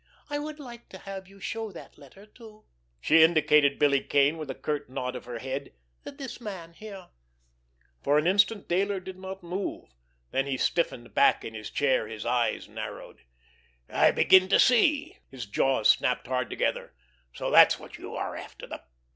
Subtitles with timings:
[0.31, 4.55] I would like to have you show that letter to"—she indicated Billy Kane with a
[4.55, 7.09] curt nod of her head—"this man here."
[8.01, 9.93] For an instant Dayler did not move,
[10.31, 13.21] then he stiffened back in his chair, his eyes narrowed.
[13.87, 16.93] "I begin to see!" His jaws snapped hard together.
[17.35, 18.67] "So that's what you are after!